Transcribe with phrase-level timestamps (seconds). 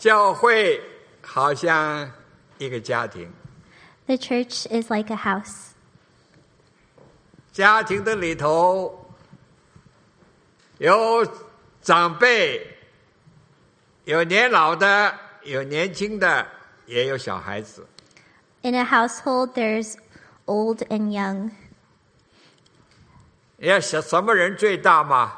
[0.00, 0.82] 教会
[1.20, 2.10] 好像
[2.56, 3.30] 一个家庭
[4.06, 5.72] ，The church is like a house.
[7.52, 9.14] 家庭的里头
[10.78, 11.22] 有
[11.82, 12.66] 长辈，
[14.04, 16.46] 有年老的，有年轻的，
[16.86, 17.86] 也有小孩子。
[18.62, 19.96] In a household, there's
[20.46, 21.50] old and young.
[23.58, 25.36] 要什什么人最大吗？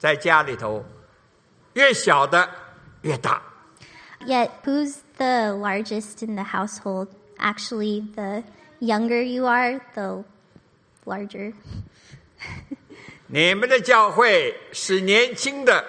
[0.00, 0.84] 在家里头，
[1.74, 2.50] 越小的
[3.05, 3.41] 越大。
[4.25, 7.07] Yet, who's the largest in the household?
[7.37, 8.43] Actually, the
[8.79, 10.23] younger you are, the
[11.05, 11.53] larger.
[13.27, 15.83] 你们的教会是年轻的，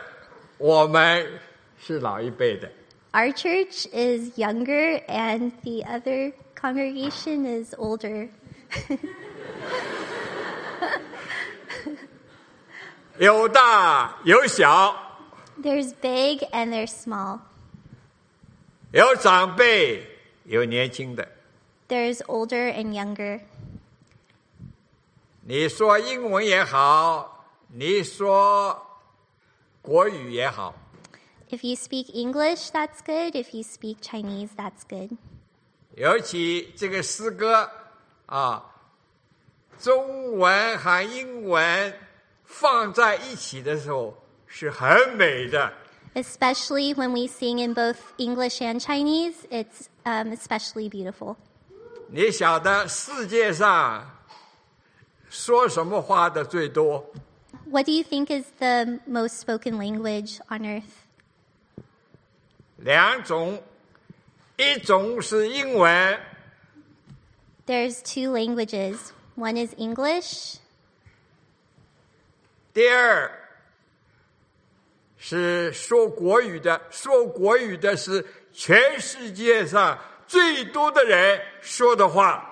[0.59, 1.41] 我们
[1.79, 2.71] 是老一辈的。
[3.13, 8.31] Our church is younger, and the other congregation is older.
[13.19, 15.06] 有大有小，
[15.63, 17.41] There's big and there's small.
[18.93, 20.07] 有长辈
[20.45, 21.29] 有年轻的。
[21.89, 23.41] There's older and younger.
[25.45, 28.87] 你说英文也好，你说
[29.83, 30.75] 国语也好，
[31.51, 33.35] If you speak English, that's good.
[33.35, 35.17] If you speak Chinese, that's good.
[35.97, 37.69] 尤其这个诗歌
[38.27, 38.65] 啊，
[39.79, 41.95] 中文和英文
[42.45, 45.73] 放在一起的时候 是很美的。
[46.15, 51.37] Especially when we sing in both English and Chinese, it's um, especially beautiful.
[52.09, 54.19] 你晓得世界上
[55.31, 57.07] 说什么话的最多？
[57.71, 60.83] What do you think is the most spoken language on earth?
[62.77, 63.63] 两种，
[64.59, 66.21] 一种是英文，
[67.67, 68.99] There's two languages.
[69.35, 70.57] One is English,
[72.75, 73.31] 第二
[75.17, 76.81] 是说国语的。
[76.91, 82.49] 说国语的是全世界上最多的人说的话。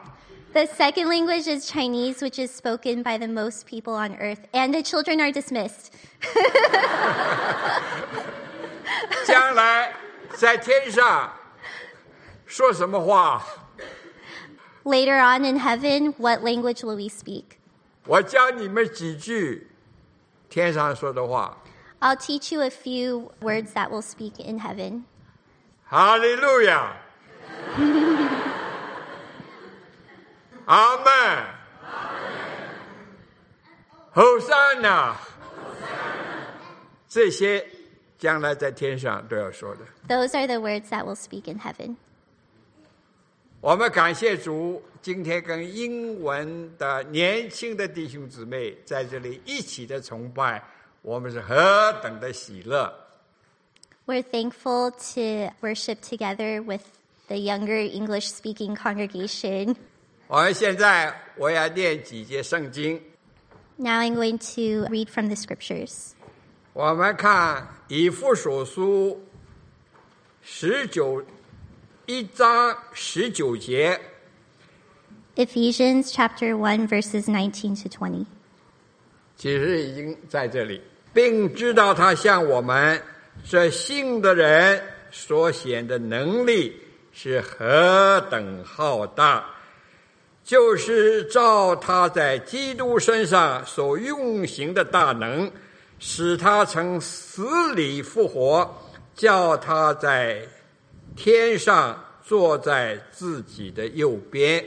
[0.53, 4.73] The second language is Chinese, which is spoken by the most people on earth, and
[4.73, 5.93] the children are dismissed.
[9.25, 9.95] 将来
[10.37, 11.33] 在天上
[12.47, 13.45] 说什么话？
[14.83, 17.45] Later on in heaven, what language will we speak?
[18.07, 19.69] 我教你们几句
[20.49, 21.57] 天上说的话。
[22.05, 25.05] I'll teach you a few words that we'll speak in heaven.
[25.87, 26.97] 哈利路亚！
[30.67, 31.47] 阿 门！
[34.13, 35.17] 后山呐！
[37.09, 37.67] 这些
[38.19, 39.81] 将来在天上都要说的。
[40.09, 41.97] Those are the words that we'll speak in heaven.
[43.61, 50.63] 我们感谢主，今天跟英文的年轻的弟兄姊妹在这里一起的崇拜，
[51.06, 52.92] 我们是何等的喜乐。
[54.08, 56.82] We're thankful to worship together with
[57.28, 59.76] the younger English speaking congregation.
[60.26, 63.00] 我们现在我要念几节圣经。
[63.76, 66.14] Now I'm going to read from the scriptures.
[66.74, 69.24] 我们看以弗所书
[70.42, 71.24] 十九
[72.08, 74.02] 一章十九节。
[75.36, 78.26] Ephesians chapter 1 verses 19 to 20.
[79.38, 80.82] 其实已经在这里。
[81.15, 83.01] 并知道他向我们
[83.49, 86.77] 这信的人所显的能力
[87.13, 89.45] 是何等浩大，
[90.45, 95.51] 就是照他在基督身上所运行的大能，
[95.99, 98.69] 使他从死里复活，
[99.15, 100.41] 叫他在
[101.17, 104.65] 天上坐在自己的右边。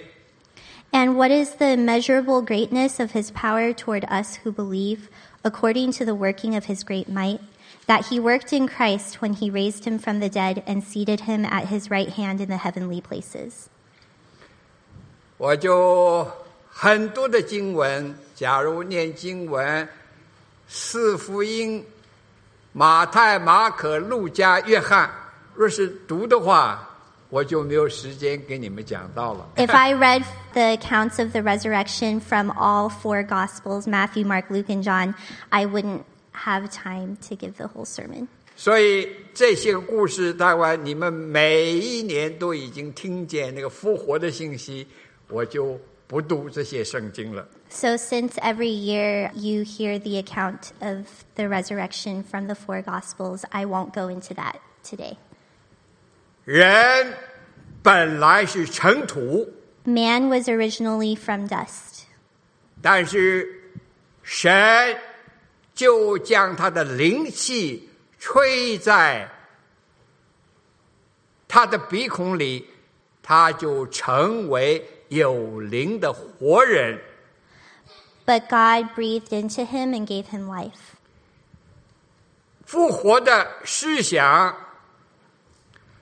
[0.92, 5.08] And what is the immeasurable greatness of his power toward us who believe,
[5.48, 7.40] according to the working of his great might,
[7.88, 11.46] that he worked in Christ when he raised him from the dead and seated him
[11.46, 13.68] at his right hand in the heavenly places?
[15.38, 16.26] 我就
[16.70, 19.88] 很多的经文，假如念经文，
[20.68, 21.86] 四福音，
[22.72, 25.10] 马太、马可、路加、约翰，
[25.54, 26.87] 若是读的话，
[27.30, 29.50] 我就没有时间给你们讲到了。
[29.56, 30.24] If I read
[30.54, 35.16] the accounts of the resurrection from all four Gospels Matthew, Mark, Luke, and John
[35.50, 36.04] I wouldn't
[36.34, 38.28] have time to give the whole sermon.
[38.56, 44.88] 所以这些个故事，待会你们每一年都已经听见那个复活的信息，
[45.28, 47.48] 我就不读这些圣经了。
[47.70, 53.44] So, since every year you hear the account of the resurrection from the four Gospels,
[53.50, 55.18] I won't go into that today.
[56.48, 57.18] 人
[57.82, 59.48] 本来是尘土，
[59.84, 62.04] Man was originally from dust,
[62.82, 63.62] 但是
[64.22, 64.98] 神
[65.74, 67.90] 就将他的灵气
[68.20, 69.30] 吹在
[71.48, 72.68] 他的鼻孔里，
[73.22, 77.00] 他就成为有灵的活人。
[78.26, 80.72] But God breathed into him and gave him life.
[82.66, 84.56] 复活的思想，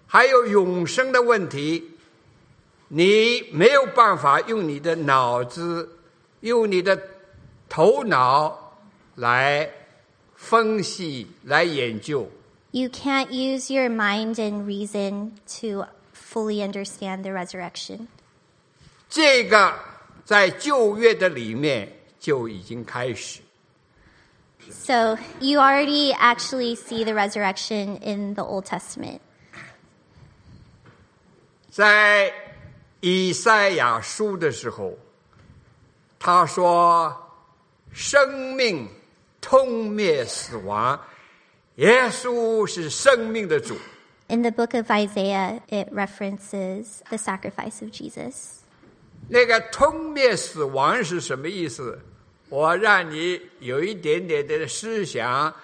[0.07, 1.91] 还有永生的问题，
[2.89, 5.97] 你没有办法用你的脑子、
[6.41, 7.01] 用你的
[7.69, 8.77] 头脑
[9.15, 9.69] 来
[10.35, 12.29] 分析、来研究。
[12.71, 18.07] You can't use your mind and reason to fully understand the resurrection.
[19.09, 19.73] 这个
[20.23, 23.41] 在旧约的里面就已经开始。
[24.69, 29.19] So you already actually see the resurrection in the Old Testament.
[31.76, 32.32] 在
[33.00, 34.96] 以赛亚书的时候，
[36.18, 37.14] 他说
[37.92, 38.88] ：“生命
[39.42, 40.98] 通灭死亡，
[41.74, 43.76] 耶稣是生命的主。
[44.28, 48.60] In the book of Isaiah, it references the sacrifice of Jesus.
[49.28, 52.00] 那个通灭死亡是什么意思？
[52.48, 55.54] 我让你有一点点的思想，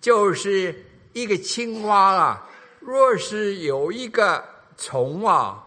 [0.00, 2.50] 就是一个青蛙啊，
[2.80, 4.44] 若是有一个
[4.82, 5.62] 虫啊，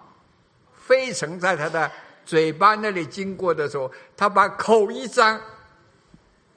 [0.73, 1.89] 飞虫在它的
[2.25, 5.39] 嘴巴那里经过的时候，它把口一张，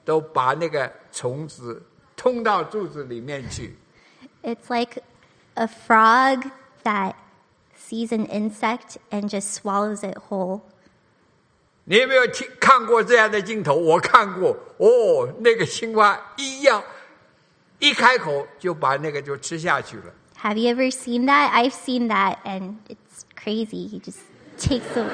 [0.05, 1.81] 都把那个虫子
[2.17, 3.77] 通到肚子里面去。
[4.43, 5.01] It's like
[5.55, 6.51] a frog
[6.83, 7.15] that
[7.79, 10.63] sees an insect and just swallows it whole.
[11.85, 13.75] 你有没有听看过这样的镜头？
[13.75, 16.83] 我看过哦，那个青蛙一样
[17.79, 20.05] 一开口就把那个就吃下去了。
[20.38, 21.52] Have you ever seen that?
[21.54, 23.88] I've seen that, and it's crazy.
[23.88, 24.20] He just
[24.58, 25.10] takes the.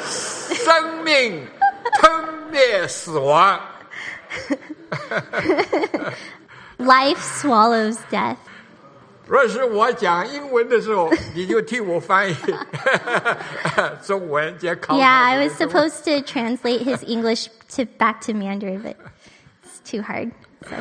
[0.01, 1.47] 生命
[1.99, 3.59] 吞灭死亡，
[6.77, 8.37] Life swallows death.
[9.27, 12.35] 若是我讲英文的时候，你就替我翻译
[14.03, 14.97] 中文，接考。
[14.97, 18.95] Yeah, I was supposed to translate his English to back to Mandarin, but
[19.63, 20.31] it's too hard.
[20.67, 20.75] So.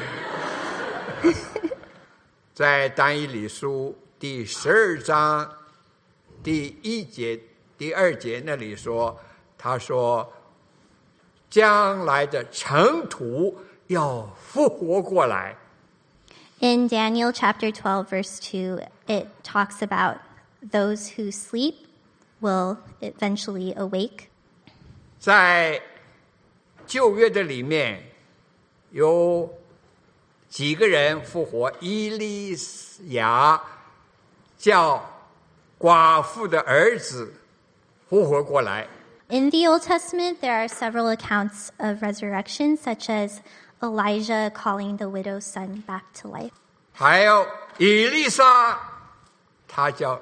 [2.54, 5.52] 在但以理书第十二章
[6.44, 7.40] 第一节、
[7.80, 9.20] 第二节那里说，
[9.58, 10.32] 他说，
[11.50, 13.58] 将来的尘土
[13.88, 15.58] 要复活过来。
[16.60, 20.18] In Daniel chapter 12, verse 2, it talks about
[20.62, 21.74] those who sleep
[22.40, 24.28] will eventually awake.
[25.20, 25.82] 在
[26.86, 28.04] 旧约的里面
[28.92, 29.52] 有。
[30.54, 32.56] 几个人复活，伊利
[33.16, 33.60] 亚
[34.56, 35.04] 叫
[35.80, 37.34] 寡妇的儿子
[38.08, 38.88] 复活过来。
[39.30, 43.40] In the Old Testament, there are several accounts of resurrection, such as
[43.82, 46.52] Elijah calling the widow's son back to life.
[46.92, 47.48] 还有
[47.80, 48.80] 伊丽莎，
[49.68, 50.22] 他叫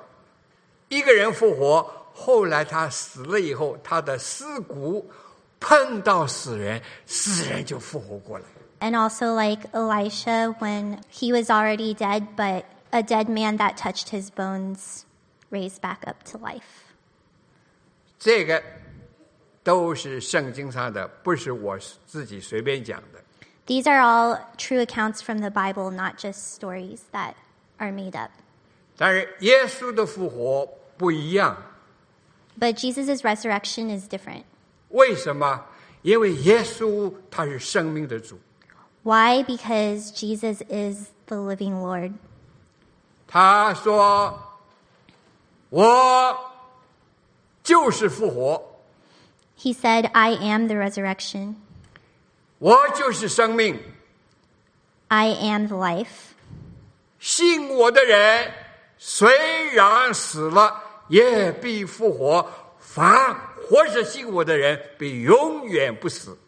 [0.87, 5.11] 一个人复活，后来他死了以后，他的尸骨
[5.59, 8.45] 碰到死人，死人就复活过来。
[8.80, 14.30] And also, like Elisha, when he was already dead, but a dead man that touched his
[14.30, 15.06] bones
[15.50, 16.84] raised back up to life.
[18.18, 18.62] 这个
[19.62, 23.20] 都是圣经上的，不是我自己随便讲的。
[23.66, 27.34] These are all true accounts from the Bible, not just stories that
[27.78, 28.30] are made up.
[28.96, 31.56] 但是耶稣的复活不一样，
[32.58, 34.44] But Jesus' resurrection is different.
[34.90, 35.64] 为什么？
[36.02, 38.38] 因为耶稣他是生命的主，
[39.02, 39.42] Why?
[39.42, 42.14] Because Jesus is the living Lord.
[43.28, 46.36] 他说：“我
[47.62, 48.62] 就是复活，
[49.58, 51.56] He said, I am the resurrection,
[52.58, 53.80] 我就是生命。
[55.08, 56.34] I am the life.
[57.18, 58.52] 信我的人，
[58.98, 62.46] 虽然死了，也必复活；
[62.78, 63.34] 凡
[63.68, 66.38] 活着信我的人，必永远不死。”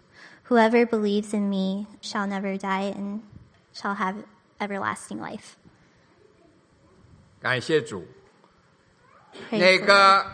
[0.52, 3.20] Whoever believes in me shall never die and
[3.74, 4.14] shall have
[4.58, 5.56] everlasting life.
[7.40, 8.06] 感谢主。
[9.50, 9.86] Praise 那 the Lord.
[9.86, 10.26] 个，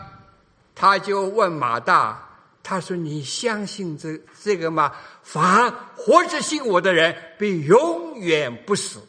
[0.73, 2.27] 他就问马大，
[2.63, 4.93] 他说：“你相信这这个吗？
[5.21, 9.01] 凡活着信我的人，必永远不死。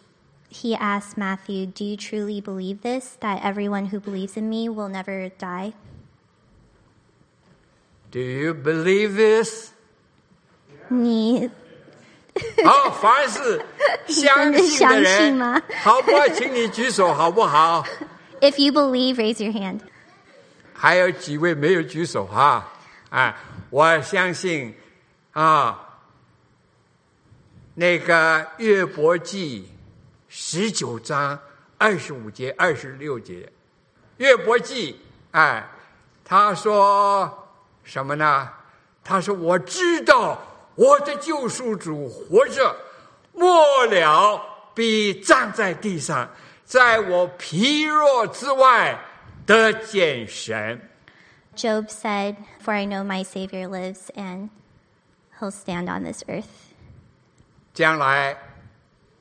[0.50, 3.16] He asked Matthew, Do you truly believe this?
[3.21, 5.75] That everyone who believes in me will never die?
[8.11, 9.73] Do you believe this？
[10.91, 11.50] 你
[12.65, 13.62] 好，凡是
[14.07, 16.27] 相信的人吗，好不好？
[16.29, 17.83] 请你举手，好不好？
[18.41, 19.79] If you believe, raise your hand.
[20.74, 22.67] 还有几位没有举手哈？
[23.10, 23.38] 啊，
[23.69, 24.74] 我相信
[25.33, 25.79] 啊，
[27.75, 29.69] 那个约伯记
[30.27, 31.38] 十九章
[31.77, 33.51] 二十五节、二十六节，
[34.17, 35.00] 约伯记，
[35.31, 35.67] 哎，
[36.24, 37.48] 他说
[37.83, 38.50] 什么呢？
[39.03, 40.39] 他说：“我知道
[40.75, 42.76] 我的救赎主活着，
[43.33, 44.40] 末了
[44.75, 46.28] 必站在地上，
[46.64, 48.99] 在我疲弱之外
[49.47, 50.81] 得见神。”
[51.57, 54.50] Job said, For I know my Savior lives and
[55.40, 56.45] he'll stand on this earth.
[57.73, 58.37] 将来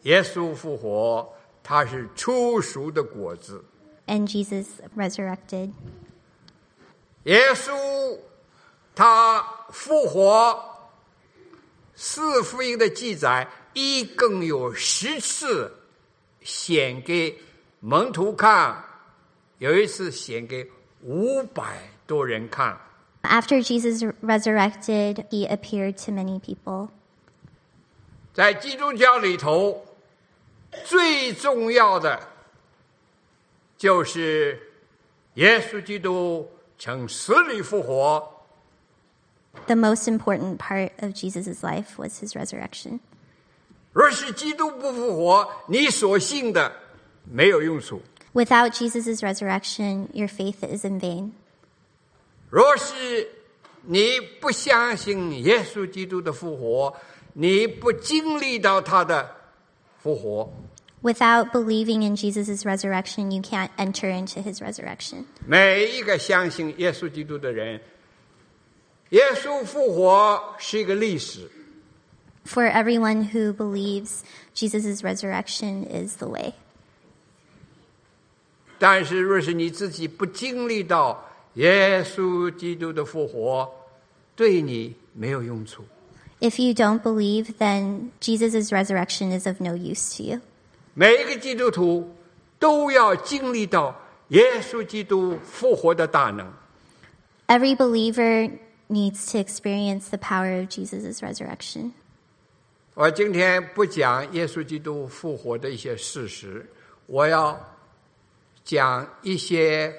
[0.01, 3.63] 耶稣复活，他是出熟的果子。
[4.07, 4.65] And Jesus
[4.97, 5.71] resurrected.
[7.23, 8.19] 耶稣
[8.93, 9.41] 他
[9.71, 10.68] 复活，
[12.02, 15.70] 四福音的记载一共有十次
[16.40, 17.38] 显给
[17.80, 18.82] 门徒看，
[19.58, 20.66] 有一次显给
[21.02, 22.80] 五百多人看。
[23.20, 26.88] After Jesus resurrected, he appeared to many people.
[28.32, 29.86] 在基督教里头，
[30.86, 32.18] 最重要的
[33.76, 34.58] 就是
[35.34, 38.39] 耶稣基督从死里复活。
[39.67, 42.99] The most important part of Jesus' life was his resurrection.
[43.93, 46.71] 若是基督不复活，你所信的
[47.23, 48.01] 没有用处；
[48.33, 51.31] Without Jesus' resurrection, your faith is in vain.
[52.49, 53.27] 若是
[53.83, 56.95] 你不相信耶稣基督的复活，
[57.33, 59.35] 你不经历到他的
[59.97, 60.53] 复活，
[61.01, 65.25] Without believing in Jesus' resurrection, you can't enter into his resurrection.
[65.45, 67.79] 每一个相信耶稣基督的人，
[69.09, 71.49] 耶稣复活是一个历史。
[72.45, 74.21] For everyone who believes,
[74.53, 76.53] Jesus' resurrection is the way.
[78.77, 83.71] 但是，若是你自己不经历到耶稣基督的复活，
[84.35, 85.85] 对你没有用处。
[86.41, 90.41] If you don't believe, then Jesus' resurrection is of no use to you.
[90.93, 92.13] 每一个基督徒
[92.59, 96.51] 都要经历到耶稣基督复活的大能。
[97.47, 98.51] Every believer
[98.89, 101.91] needs to experience the power of Jesus' resurrection.
[102.93, 106.65] 我今天不讲耶稣基督复活的一些事实，
[107.07, 107.59] 我要
[108.63, 109.93] 讲一些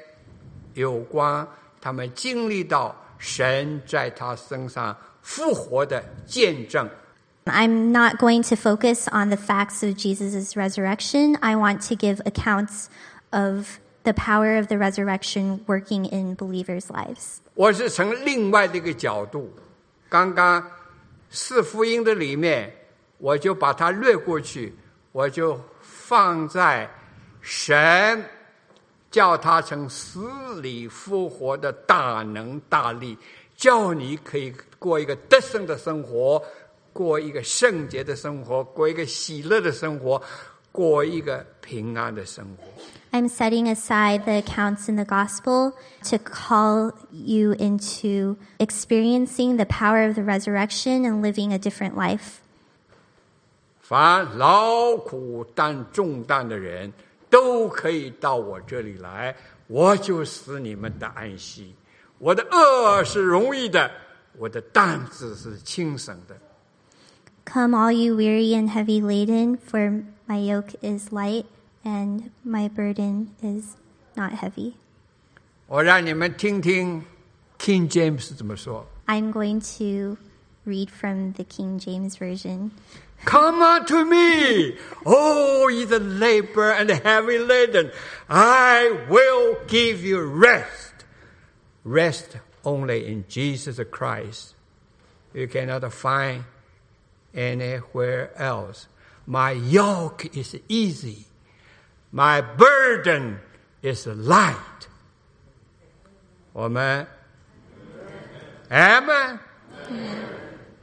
[0.75, 1.47] 有关
[1.81, 6.89] 他们经历到神在他身上复活的见证。
[7.45, 11.37] I'm not going to focus on the facts of Jesus' resurrection.
[11.41, 12.89] I want to give accounts
[13.31, 17.38] of the power of the resurrection working in believers' lives.
[17.54, 19.52] 我是从另外的一个角度，
[20.10, 20.66] 刚刚
[21.30, 22.74] 四福音的里面，
[23.18, 24.74] 我就把它略过去，
[25.12, 26.90] 我就放在
[27.42, 28.24] 神
[29.10, 30.30] 叫他从死
[30.62, 33.18] 里复活的大能大力，
[33.56, 36.42] 叫你可以过一个得胜的生活，
[36.94, 40.22] 过一个圣洁的生活，过一个喜乐的生活，
[40.72, 42.64] 过一个平安的生活。
[43.13, 45.73] I'm setting aside the accounts in the gospel
[46.11, 52.41] to call you into experiencing the power of the resurrection and living a different life.
[53.81, 56.93] 凡劳苦担重担的人，
[57.31, 59.35] 都可以到我这里来，
[59.69, 61.75] 我就使你们的安息。
[62.19, 63.91] 我的恶是容易的，
[64.37, 66.37] 我的担子是轻省的。
[67.45, 71.45] Come, all you weary and heavy laden, for my yoke is light
[71.85, 73.77] and my burden is
[74.17, 74.75] not heavy.
[75.69, 77.05] 我让你们听听
[77.59, 78.87] King James 怎么说。
[79.07, 80.17] I'm going to
[80.67, 82.71] read from the King James Version.
[83.25, 87.91] Come unto me, all ye that labor and heavy laden,
[88.29, 91.05] I will give you rest.
[91.85, 94.55] Rest only in Jesus Christ.
[95.33, 96.45] You cannot find
[97.35, 98.89] anywhere else.
[99.27, 101.27] My yoke is easy.
[102.13, 103.39] My burden
[103.83, 104.89] is light.
[106.53, 107.07] 我们
[108.71, 109.39] Amen.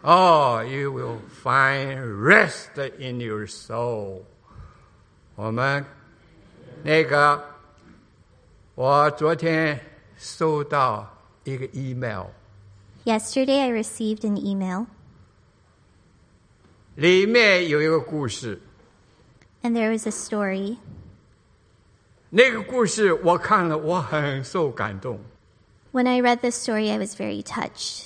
[0.04, 4.24] Oh, you will find rest in your soul.
[5.36, 5.86] 我们
[6.84, 7.44] 那个，
[8.76, 9.80] 我昨天
[10.18, 12.28] 收到一个 email，
[13.06, 14.86] Yesterday, I received an email,
[16.96, 18.62] 里面有一个故事。
[19.64, 20.78] and there was a story.
[22.30, 25.20] 那个故事我看了，我很受感动。
[25.92, 28.06] When I read the story, I was very touched.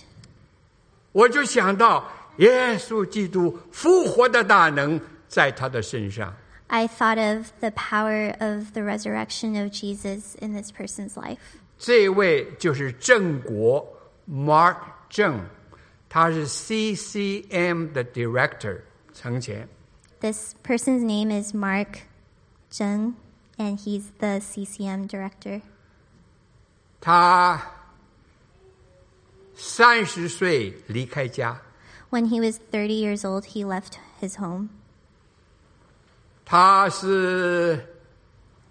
[1.13, 6.35] 我就想到耶稣基督复活的大能在他的身上。
[6.67, 11.37] I thought of the power of the resurrection of Jesus in this person's life.
[11.79, 13.87] 这位就是郑国
[14.29, 14.75] Mark
[15.09, 15.39] 郑，
[16.09, 18.81] 他是 CCM 的 director，
[19.13, 19.67] 从前。
[20.19, 21.99] This person's name is Mark
[22.69, 23.13] Zheng,
[23.61, 25.61] and he's the CCM director.
[26.99, 27.61] 他
[29.55, 31.61] 三十岁离开家，
[32.09, 34.69] When he was 30 years old, he left his home.
[36.45, 37.85] 他是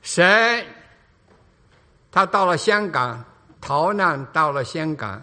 [0.02, 0.64] 神，
[2.10, 3.24] 他到了香港
[3.60, 5.22] 逃难，到了香港，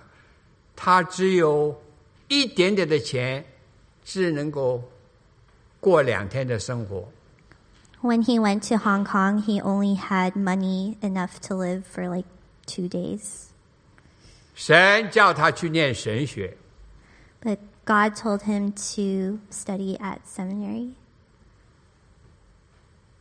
[0.76, 1.82] 他只有
[2.28, 3.44] 一点点的钱，
[4.04, 4.84] 只能够
[5.80, 7.08] 过两天的生活。
[8.02, 12.28] When he went to Hong Kong, he only had money enough to live for like
[12.66, 13.52] two days.
[14.54, 16.58] 神叫他去念神学，
[17.42, 20.94] But God told him to study at seminary.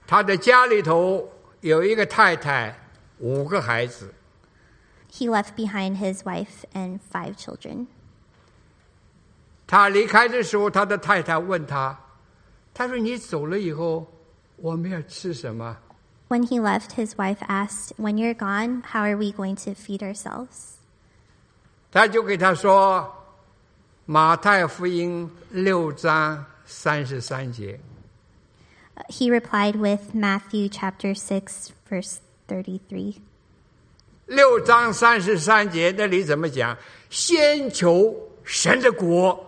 [0.06, 2.76] 他的家里头有一个太太，
[3.18, 4.12] 五个孩子。
[5.10, 7.86] He left behind his wife and five children.
[9.66, 11.96] 他离开的时候，他的太太问他：“
[12.74, 14.06] 他说你走了以后，
[14.56, 15.76] 我们要吃什么
[16.28, 20.00] When he left, his wife asked, When you're gone, how are we going to feed
[20.02, 20.76] ourselves?？”
[21.90, 27.78] 他就给他说：“马太福音六章三十三节，
[28.94, 32.16] Uh, He replied with Matthew chapter 6, verse
[32.48, 33.16] 33.
[34.26, 36.76] 六章三十三节那里怎么讲？
[37.10, 38.14] 先求
[38.44, 39.45] 神的国，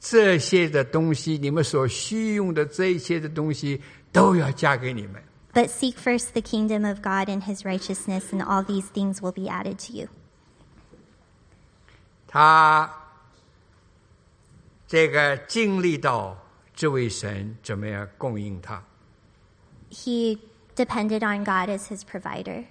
[0.00, 3.80] 这些的东西，你们所需用的这一切的东西，
[4.10, 5.22] 都要加给你们。
[5.52, 9.50] But seek first the kingdom of God and his righteousness, and all these things will be
[9.50, 10.08] added to you.
[12.26, 12.90] 他
[14.86, 16.36] 这个经历到
[16.74, 18.82] 这位神怎么样供应他。
[19.90, 20.38] He
[20.76, 22.64] depended on God as his provider.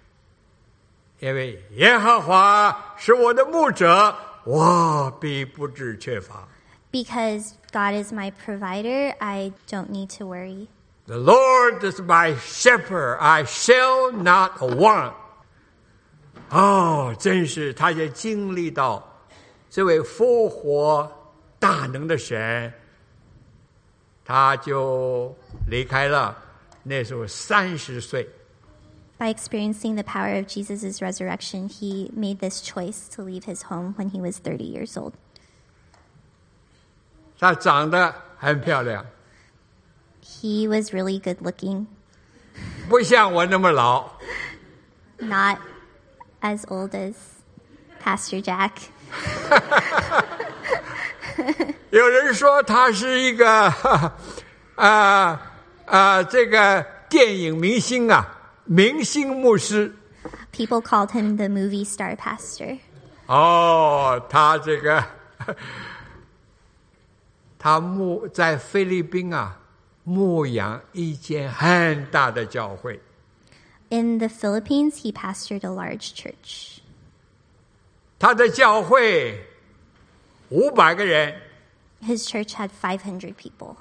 [1.19, 6.47] 因为耶和华是我的牧者，我必不致缺乏。
[6.90, 10.68] Because God is my provider, I don't need to worry.
[11.06, 15.14] The Lord is my shepherd, I shall not want。
[16.50, 19.02] 哦，真是，他也经历到
[19.68, 21.10] 这位复活
[21.58, 22.72] 大能的神，
[24.24, 25.34] 他就
[25.66, 26.38] 离开了。
[26.84, 28.28] 那时候三十岁，
[29.18, 33.94] By experiencing the power of Jesus' resurrection, he made this choice to leave his home
[33.96, 35.14] when he was 30 years old.
[37.38, 39.04] 她长得很漂亮，
[40.22, 41.86] He was really good looking,
[42.88, 44.10] 不像我那么老。
[45.18, 45.58] not
[46.40, 47.14] as old as
[48.02, 48.70] Pastor Jack.
[51.90, 53.72] 有人说他是一个
[54.76, 55.40] 啊
[55.86, 58.26] 啊、这个电影明星啊，
[58.64, 59.94] 明星牧师。
[60.52, 62.78] People called him the movie star pastor.
[63.26, 65.04] 哦，他这个
[67.59, 69.59] 他牧在菲律宾啊，
[70.05, 72.99] 牧养一间很大的教会。
[73.89, 76.79] In the Philippines, he pastored a large church.
[78.17, 79.45] 他的教会
[80.49, 81.35] 五百个人
[82.01, 83.75] ，His church had five hundred people.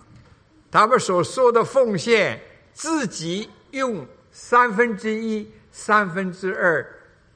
[0.71, 2.41] 他们所说的奉献，
[2.73, 6.85] 自己用三分之一、三分之二，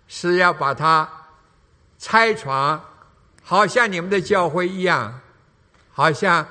[0.08, 1.08] 是要把它
[1.98, 2.82] 拆床，
[3.42, 5.20] 好像你们的教会一样，
[5.91, 6.45] 好像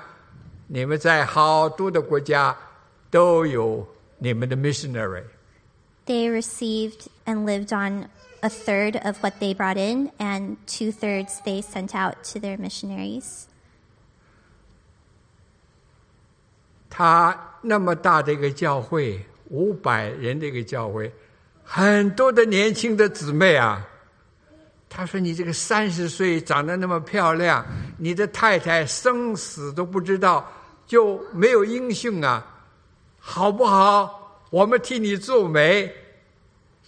[0.67, 2.57] 你们在好多的国家
[3.11, 3.87] 都有
[4.19, 5.23] 你们的 missionary。
[6.07, 8.09] They received and lived on
[8.41, 12.57] a third of what they brought in, and two thirds they sent out to their
[12.59, 13.45] missionaries.
[16.89, 21.13] 他那么大的一个教会，五百人的一个教会，
[21.65, 23.87] 很多的年轻的姊妹啊。
[24.94, 27.66] 他说：“你这个三十岁长得那么漂亮，
[27.98, 30.46] 你的太太生死都不知道，
[30.86, 32.46] 就没有音讯啊，
[33.18, 34.44] 好不好？
[34.50, 35.90] 我们替你做媒，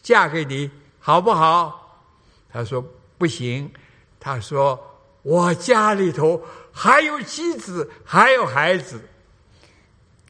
[0.01, 2.03] 嫁给你，好不好？”
[2.51, 2.83] 他说
[3.17, 3.71] ：“不行。”
[4.19, 4.77] 他说
[5.23, 6.41] ：“我家里头
[6.73, 8.99] 还有妻子，还有孩子。”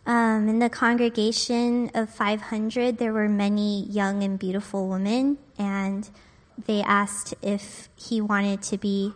[0.06, 6.04] Um, in the congregation of 500, there were many young and beautiful women, and
[6.67, 9.13] they asked if he wanted to be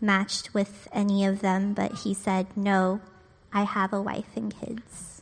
[0.00, 3.00] matched with any of them, but he said, No,
[3.52, 5.20] I have a wife and kids.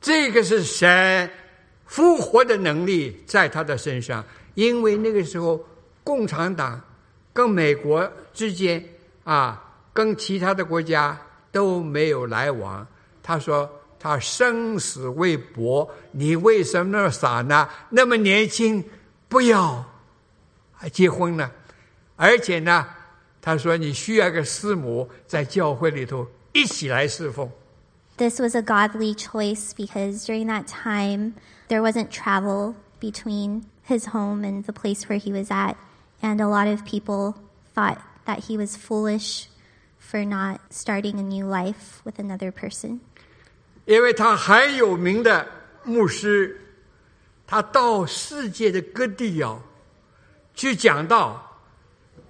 [0.00, 1.30] 这个是神
[1.86, 5.64] 复活的能力在他的身上，因为那个时候
[6.02, 6.80] 共产党
[7.32, 8.82] 跟美国之间
[9.24, 11.18] 啊，跟其他的国家
[11.52, 12.86] 都没有来往。
[13.22, 17.68] 他说他生死未卜，你为什么那么傻呢？
[17.90, 18.82] 那么年轻，
[19.28, 19.84] 不要
[20.91, 21.49] 结婚呢？
[22.15, 22.87] 而且呢，
[23.41, 27.49] 他说你需要个师母在教会里头一起来侍奉。
[28.17, 31.33] This was a godly choice because during that time,
[31.67, 35.75] there wasn't travel between his home and the place where he was at,
[36.21, 37.35] and a lot of people
[37.73, 39.47] thought that he was foolish
[39.99, 43.01] for not starting a new life with another person.
[43.85, 45.45] 因为他很有名的
[45.83, 46.59] 牧师，
[47.45, 49.59] 他到世界的各地啊，
[50.55, 51.41] 去讲到。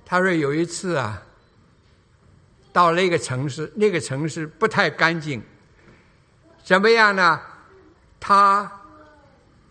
[0.07, 1.23] 他说有一次啊，
[2.71, 5.41] 到那个城市，那个城市不太干净，
[6.63, 7.41] 怎么样呢？
[8.19, 8.71] 他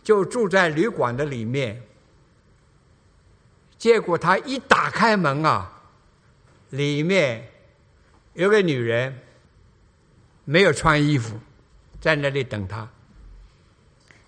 [0.03, 1.81] 就住在旅馆的里面，
[3.79, 5.71] 结果他一打开门啊，
[6.71, 7.49] 里面
[8.33, 9.17] 有个女人
[10.45, 11.39] 没有穿衣服，
[12.01, 12.89] 在那里等他。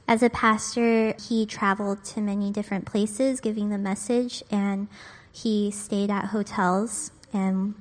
[0.08, 4.88] As a pastor, he traveled to many different places giving the message, and
[5.32, 7.12] he stayed at hotels.
[7.32, 7.76] And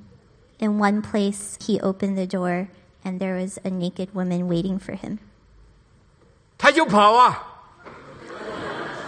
[0.59, 2.69] in one place, he opened the door,
[3.03, 5.19] and there was a naked woman waiting for him.
[6.57, 7.47] 他就跑啊！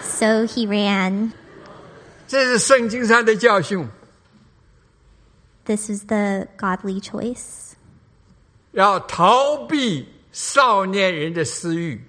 [0.01, 1.31] So he ran.
[2.27, 3.87] 这是圣经上的教训。
[5.65, 7.73] This was the godly choice.
[8.71, 12.03] 要逃避少年人的私欲，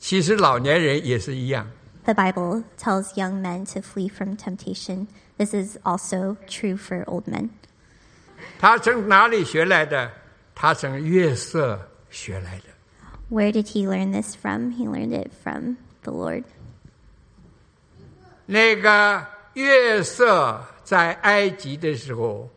[0.00, 1.70] 其实老年人也是一样。
[2.04, 5.08] The Bible tells young men to flee from temptation.
[5.38, 7.50] This is also true for old men.
[8.58, 10.10] 他从哪里学来的？
[10.54, 12.64] 他从月色学来的。
[13.30, 14.70] Where did he learn this from?
[14.70, 16.44] He learned it from the Lord.
[18.46, 22.48] 那个月色在埃及的时候，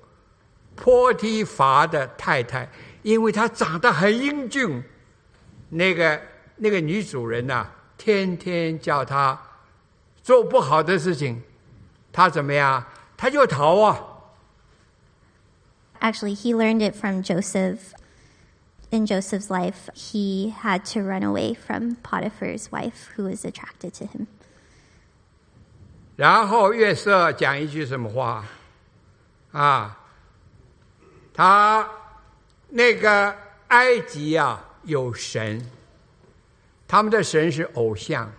[0.76, 2.70] 波提乏的太太，
[3.02, 4.84] 因为她长得很英俊，
[5.70, 6.22] 那个
[6.57, 9.41] 那个女主人呐、天天叫他
[10.23, 11.43] 做不好的事情，
[12.13, 12.85] 他怎么样？
[13.17, 14.01] 他就逃啊
[16.01, 17.79] ！Actually, he learned it from Joseph.
[18.91, 24.05] In Joseph's life, he had to run away from Potiphar's wife, who was attracted to
[24.07, 24.27] him.
[26.17, 28.45] 然后约瑟讲一句什么话
[29.53, 29.99] 啊？
[31.33, 31.89] 他
[32.69, 33.35] 那个
[33.69, 35.69] 埃及啊有神，
[36.87, 38.31] 他们的神是偶像。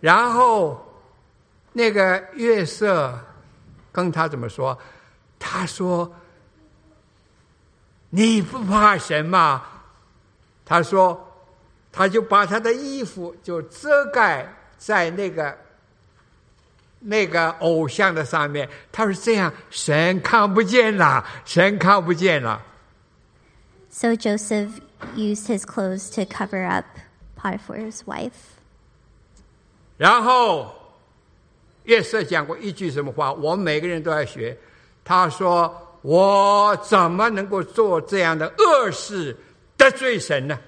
[0.00, 0.84] 然后
[1.72, 3.18] 那个月色
[3.92, 4.78] 跟他怎么说？
[5.38, 6.10] 他说
[8.10, 9.62] ：“你不怕神吗？”
[10.64, 11.32] 他说
[11.92, 15.56] ：“他就把他的衣服就遮盖在那个
[17.00, 18.68] 那个偶像的上面。
[18.90, 22.62] 他说这样神看不见了，神看不见了。
[23.90, 24.80] So Joseph
[25.15, 26.85] used his clothes to cover up
[27.35, 28.57] Potiphar's wife.
[29.97, 30.73] 然后
[31.83, 33.33] 约瑟讲过一句什么话？
[33.33, 34.57] 我们每个人都要学。
[35.03, 39.35] 他说：“我怎么能够做这样的恶事
[39.77, 40.59] 得罪神呢？”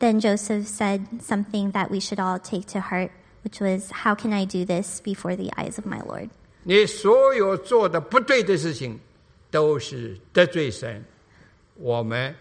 [0.00, 3.10] Then Joseph said something that we should all take to heart,
[3.44, 6.30] which was, How can I do this before the eyes of my Lord?
[6.62, 9.00] 你所有做的不对的事情，
[9.50, 11.04] 都是得罪神。
[11.74, 12.34] 我们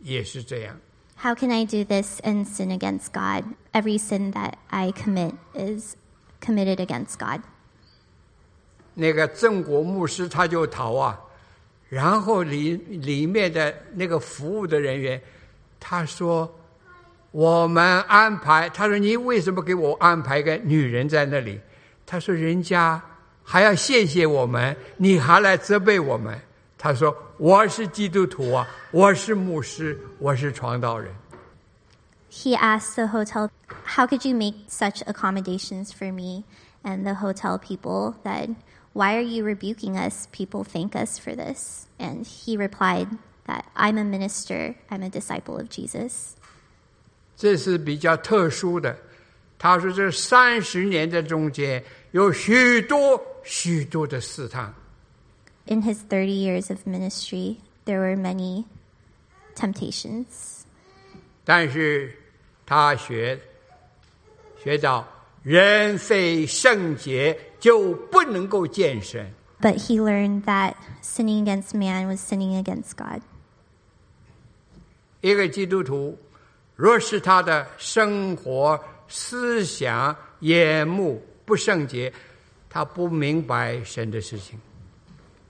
[0.00, 0.76] 也是这样。
[1.20, 3.44] How can I do this and sin against God?
[3.72, 5.96] Every sin that I commit is
[6.40, 7.42] committed against God.
[8.94, 11.18] 那个郑国牧师他就逃啊，
[11.88, 15.20] 然后里里面的那个服务的人员，
[15.80, 16.52] 他说
[17.30, 21.60] ：“我们安排。”他说：“你为什么给我安排个女人在那里？”
[22.06, 23.00] 他说：“人家
[23.42, 26.40] 还要谢谢我们，你还来责备我们。”
[26.78, 31.13] 他说：“我是基督徒啊，我是牧师，我是传道人。”
[32.31, 33.49] He asked the hotel,
[33.85, 36.43] How could you make such accommodations for me?
[36.83, 38.55] And the hotel people said,
[38.93, 40.27] Why are you rebuking us?
[40.31, 41.85] People thank us for this.
[41.99, 43.07] And he replied
[43.45, 46.35] that I'm a minister, I'm a disciple of Jesus.
[47.35, 48.97] 这是比较特殊的。
[49.59, 54.73] 他说，这三十年的中间有许多许多的试探。
[55.67, 58.65] In his 30 years of ministry, there were many
[59.55, 60.65] temptations.
[61.45, 62.13] 但是
[62.65, 63.39] 他学
[64.61, 65.07] 学到
[65.43, 69.31] 人非圣洁就不能够见神。
[69.61, 73.21] But he learned that sinning against man was sinning against God.
[75.21, 76.17] 一个基督徒，
[76.75, 82.11] 若是他的生活、思想、眼目不圣洁，
[82.69, 84.59] 他不明白神的事情。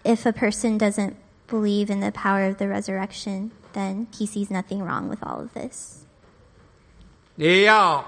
[0.03, 1.15] If a person doesn't
[1.47, 5.53] believe in the power of the resurrection, then he sees nothing wrong with all of
[5.53, 6.05] this.
[7.35, 8.05] 你要，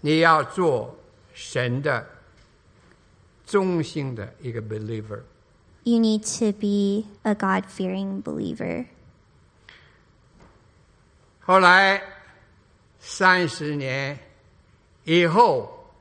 [0.00, 0.96] 你要做
[1.34, 2.06] 神的
[3.46, 5.20] 忠心的一个 believer。
[5.84, 8.86] You need to be a God fearing believer.
[11.40, 12.00] 后来
[13.00, 14.18] 三十年
[15.04, 15.92] 以后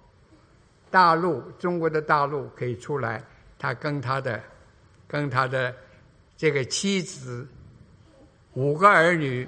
[0.91, 3.24] 大陆中国的大陆可以出来，
[3.58, 4.41] 他跟他的
[5.07, 5.75] 跟他的
[6.37, 7.47] 这个妻子
[8.55, 9.47] 五个儿女，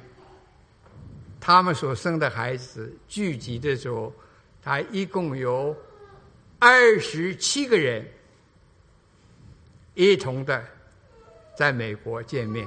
[1.41, 4.13] 他们所生的孩子聚集的时候，
[4.63, 5.77] 他一共有
[6.59, 8.07] 二十七个人
[9.95, 10.63] 一同的
[11.57, 12.67] 在美国见面。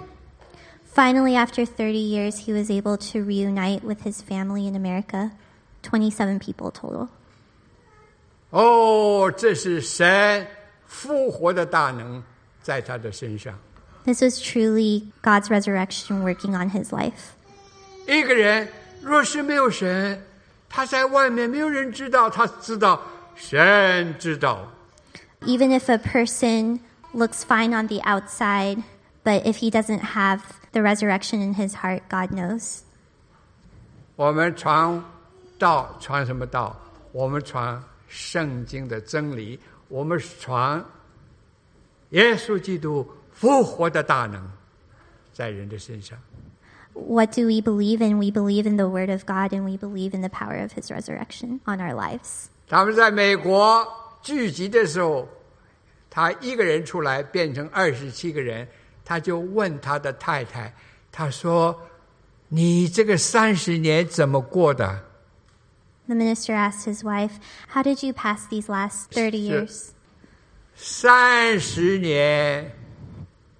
[0.94, 5.32] Finally, after 30 years, he was able to reunite with his family in America.
[5.84, 7.08] 27 people total.
[8.50, 10.46] 哦，这是神
[10.86, 12.22] 复活的大能
[12.63, 13.59] 在他的身上。
[14.05, 17.35] This was truly God's resurrection working on his life.
[18.07, 18.69] 一个人
[19.03, 20.23] 若是没有神，
[20.69, 23.03] 他在外面没有人知道，他知道
[23.35, 24.73] 神知道。
[25.43, 26.81] Even if a person
[27.13, 28.83] looks fine on the outside,
[29.25, 30.41] but if he doesn't have
[30.73, 32.81] the resurrection in his heart, God knows.
[34.15, 35.05] 我们传
[35.59, 36.77] 道传什么道？
[37.13, 40.85] 我们传圣经的真理，我们传
[42.11, 44.51] 耶稣基督复活的大能
[45.33, 46.19] 在人的身上。
[46.95, 48.19] What do we believe in?
[48.19, 50.91] We believe in the Word of God and we believe in the power of His
[50.91, 52.47] resurrection on our lives.
[52.69, 53.87] 他们在美国
[54.23, 55.29] 聚集的时候，
[56.09, 58.67] 他一个人出来变成二十七个人，
[59.05, 60.75] 他就问他的太太，
[61.13, 65.05] 他说：“你这个三十年怎么过的
[66.07, 67.33] The minister asked his wife,
[67.75, 69.91] How did you pass these last 30 years?？”
[70.76, 72.72] 三十年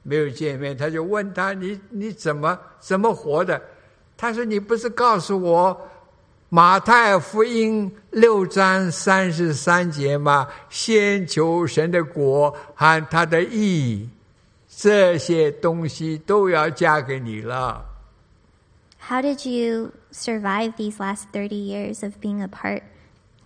[0.04, 3.62] 没有见面，他就问他：“你你怎么怎么活的？”
[4.18, 5.90] 他说：“你不是告诉我
[6.50, 10.48] 马太福音六章三十三节吗？
[10.70, 14.10] 先求神的国和他的义，
[14.68, 17.86] 这些东西都要嫁给你了。
[19.00, 22.82] How did you survive these last 30 years of being apart?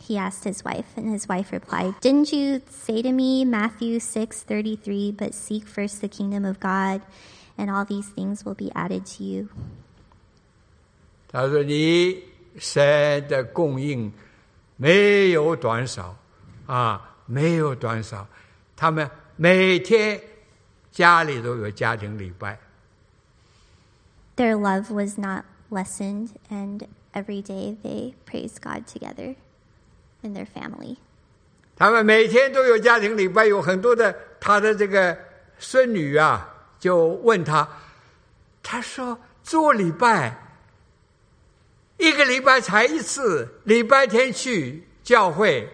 [0.05, 5.12] He asked his wife, and his wife replied, Didn't you say to me, Matthew 6:33,
[5.12, 7.03] but seek first the kingdom of God,
[7.57, 9.49] and all these things will be added to you?
[11.29, 12.25] 他说：“你
[12.59, 14.12] 神的供应
[14.77, 16.16] 没有短少
[16.66, 18.27] 啊，没有短少。
[18.75, 20.20] 他们每天
[20.90, 22.59] 家里都有家庭礼拜。”
[24.37, 29.37] Their love was not lessened, and every day they praised God together
[30.26, 30.98] In their family.
[31.78, 35.18] 他们每天都有家庭礼拜，有很多的他的这个
[35.60, 37.68] 孙女啊，就问他，
[38.64, 40.36] 他说做礼拜，
[41.98, 45.70] 一个礼拜才一次，礼拜天去教会。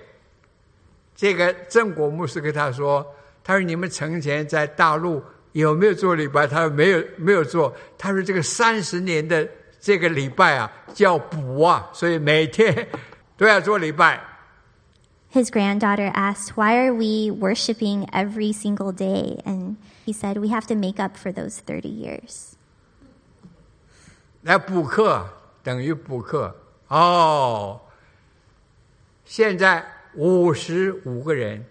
[1.15, 3.05] 这个郑国牧师跟他说，
[3.43, 6.47] 他说你们从前在大陆有没有做礼拜？
[6.47, 7.71] 他说没有，没有做。
[7.95, 9.47] 他说这个三十年的
[9.79, 12.87] 这个礼拜啊，叫补啊，所以每天
[13.37, 14.19] 都要做礼拜。
[15.30, 19.40] His granddaughter asked, Why are we worshiping every single day?
[19.44, 22.54] And he said, We have to make up for those 30 years.
[24.42, 25.28] 来补课
[25.62, 26.54] 等于补课
[26.88, 27.80] 哦。
[29.24, 31.64] 现在五十五个人，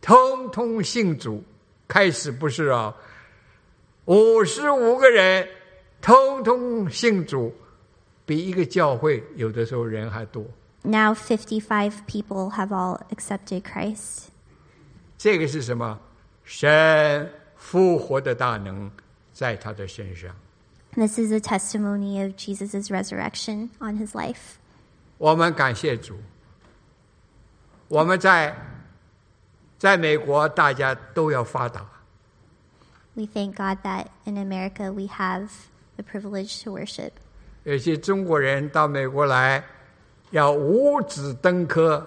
[0.00, 1.42] 通通信主，
[1.88, 2.94] 开始不是啊、
[4.06, 5.46] 五十五个人
[6.00, 7.52] 通通信主，
[8.24, 10.42] 比一个教会有的时候人还多。
[10.84, 14.28] Now 55 people have all accepted Christ.
[15.18, 15.98] 这个是什么？
[16.44, 18.90] 神复活的大能
[19.32, 20.34] 在他的身上。
[20.94, 24.56] This is a testimony of Jesus' resurrection on his life.
[25.18, 26.18] 我们感谢主。
[27.88, 28.56] 我们在
[29.78, 31.86] 在美国，大家都要发达。
[33.14, 35.50] We thank God that in America we have
[35.96, 37.10] the privilege to worship.
[37.64, 39.62] 有些中国人到美国来，
[40.30, 42.06] 要五子登科，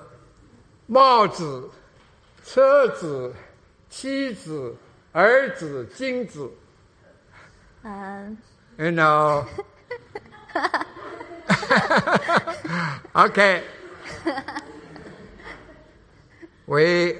[0.87, 1.69] 帽子、
[2.43, 3.33] 车子、
[3.89, 4.75] 妻子、
[5.11, 6.49] 儿子、金子。
[7.83, 8.37] Um,
[8.77, 9.45] You know.
[13.13, 13.61] okay.
[16.65, 17.17] we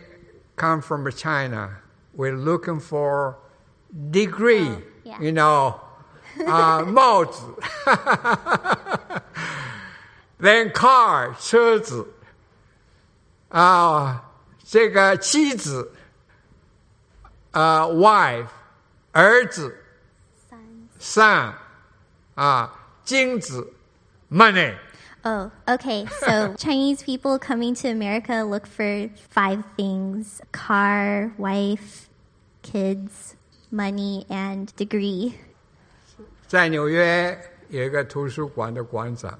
[0.55, 1.81] come from China.
[2.15, 3.37] We're looking for
[4.09, 4.69] degree.
[4.69, 5.19] Oh, yeah.
[5.21, 5.79] You know,
[6.47, 7.43] uh, 帽子
[10.39, 12.07] then car 车子
[13.49, 14.31] 啊、
[14.63, 15.91] 这个妻子
[17.51, 18.47] 啊、wife
[19.11, 19.75] 儿子
[20.99, 21.53] son
[22.35, 23.73] 啊，金子
[24.31, 24.75] money。
[25.25, 26.05] Oh, okay.
[26.19, 32.09] So Chinese people coming to America look for five things car, wife,
[32.61, 33.35] kids,
[33.71, 35.33] money, and degree.
[36.47, 39.39] 在纽约有一个图书馆的馆长，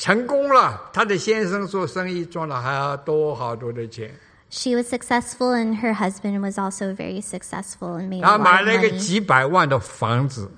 [0.00, 4.10] 成功了，她的先生做生意赚了好多好多的钱
[4.48, 8.64] ，She was successful, and her husband was also very successful and made 他 a 买 lot
[8.64, 8.88] 了 of 一个 money.
[8.88, 10.50] 买了个几百万的房子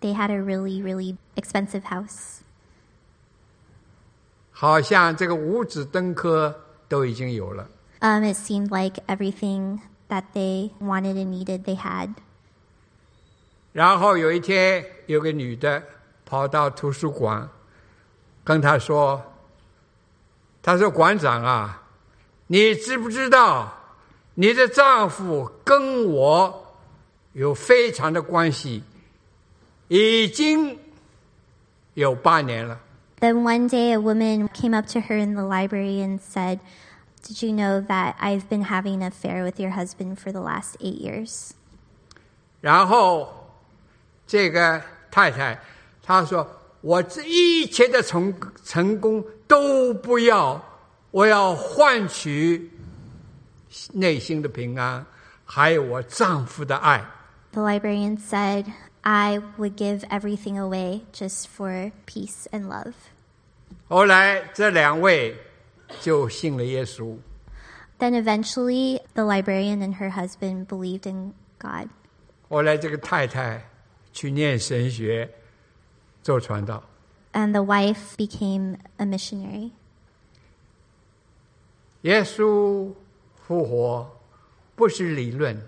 [0.00, 2.36] ，They had a really, really expensive house.
[4.52, 6.54] 好像这个五子登科
[6.88, 7.68] 都已经有了。
[8.00, 12.14] Um, it seemed like everything that they wanted and needed, they had.
[13.72, 15.82] 然后有一天，有个女的
[16.24, 17.48] 跑到图书馆，
[18.48, 19.22] 跟他说
[20.64, 21.82] ：“他说馆长啊，
[22.46, 23.70] 你知不知道，
[24.36, 26.74] 你的丈夫跟我
[27.34, 28.82] 有非常的关系，
[29.88, 30.78] 已经
[31.92, 32.80] 有八年了。
[33.20, 36.60] Then one day, a woman came up to her in the library and said,
[37.22, 40.76] Did you know that I've been having an affair with your husband for the last
[40.80, 41.50] eight years?
[42.62, 43.28] 然后
[44.26, 44.80] 这个
[45.10, 45.60] 太太
[46.02, 46.48] 她说
[46.81, 48.33] ：“我这一切的成
[48.65, 50.63] 成功都不要，
[51.11, 52.69] 我要换取
[53.93, 55.05] 内心的平安，
[55.45, 57.05] 还有我丈夫的爱。
[57.51, 58.65] The librarian said,
[59.01, 62.93] I would give everything away just for peace and love.
[63.87, 65.35] ”后来这两位
[66.01, 67.17] 就信了耶稣。
[67.99, 71.89] Then eventually, the librarian and her husband believed in God.
[72.49, 73.69] 后来这个太太
[74.11, 75.29] 去念神学，
[76.27, 76.83] 做传道。
[77.33, 79.71] And the wife became a missionary.
[82.01, 82.91] 耶稣
[83.47, 84.19] 复活
[84.75, 85.59] 不是理论，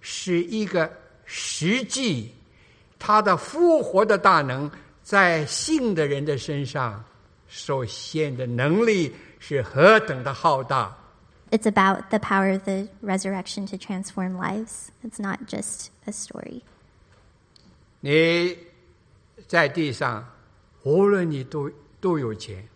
[0.00, 0.90] 是一个
[1.24, 2.32] 实际。
[2.98, 4.70] 他的复活的大能
[5.02, 7.04] 在信的人的身上
[7.46, 10.96] 所显的能力是何等的浩大！
[11.50, 14.88] It's about the power of the resurrection to transform lives.
[15.04, 16.62] It's not just a story.
[18.00, 18.56] 你
[19.50, 20.26] 在地上，
[20.82, 22.68] 无论你都都有钱。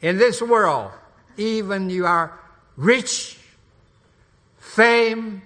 [0.00, 0.92] In this world,
[1.36, 2.30] even you are
[2.76, 3.36] rich,
[4.60, 5.40] fame,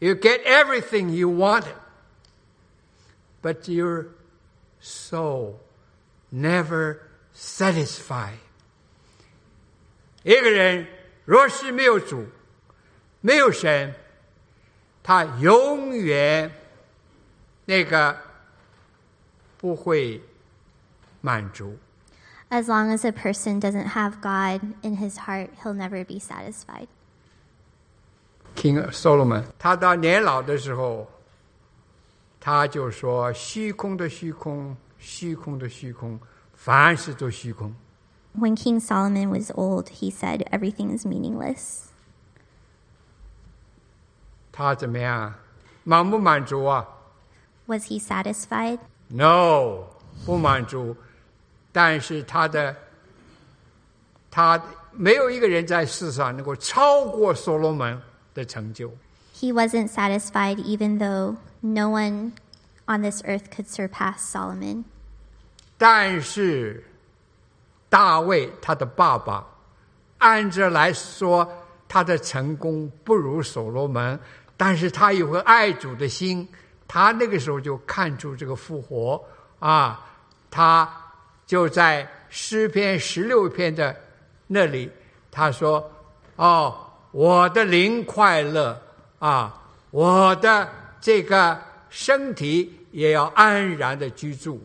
[0.00, 1.74] you get everything you wanted,
[3.42, 4.08] but your
[4.80, 5.60] soul
[6.30, 6.98] never
[7.34, 8.38] satisfied.
[10.24, 10.86] 一个人
[11.24, 12.26] 若是没有主，
[13.20, 13.94] 没有神，
[15.02, 16.50] 他永远
[17.64, 18.20] 那个
[19.62, 20.20] 不会
[21.20, 21.76] 满足。
[22.50, 26.88] As long as a person doesn't have God in his heart, he'll never be satisfied.
[28.54, 31.08] King Solomon，他到年老的时候，
[32.40, 36.18] 他就说：“虚空的虚空，虚空的虚空，
[36.54, 37.74] 凡事都虚空。
[38.38, 41.86] When King Solomon was old, he said, Everything is meaningless.
[44.52, 45.34] ”他怎么样？
[45.84, 46.86] 满不满足啊
[47.66, 48.78] Was he satisfied?
[49.15, 49.85] ？No，
[50.25, 50.95] 不满足。
[51.71, 52.75] 但是他的，
[54.31, 58.01] 他没有一个人在世上能够超过所罗门
[58.33, 58.91] 的成就。
[59.35, 62.31] He wasn't satisfied, even though no one
[62.85, 64.83] on this earth could surpass Solomon.
[65.77, 66.83] 但是
[67.89, 69.45] 大卫他的爸爸，
[70.19, 71.47] 按着来说，
[71.87, 74.19] 他的成功不如所罗门，
[74.55, 76.47] 但是他有个爱主的心，
[76.86, 79.22] 他那个时候就看出这个复活
[79.58, 80.04] 啊，
[80.50, 80.90] 他
[81.46, 83.94] 就在诗篇十六篇的
[84.46, 84.90] 那里，
[85.30, 86.74] 他说：“哦，
[87.10, 88.80] 我的灵快乐
[89.18, 90.68] 啊，我的
[91.00, 94.60] 这个身体也要安然的居住。”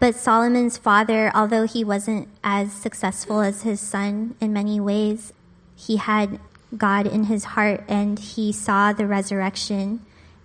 [0.00, 5.32] But Solomon's father, although he wasn't as successful as his son in many ways,
[5.76, 6.38] he had
[6.76, 9.98] God in his heart and he saw the resurrection